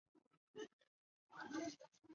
[0.03, 0.67] 陕西
[1.29, 1.77] 蒲城人。